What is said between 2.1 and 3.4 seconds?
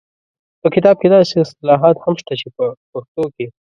شته چې په پښتو